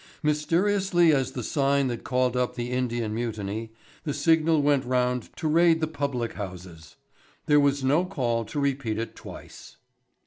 [0.23, 3.71] Mysteriously as the sign that called up the Indian Mutiny,
[4.03, 6.95] the signal went round to raid the public houses.
[7.45, 9.77] There was no call to repeat it twice.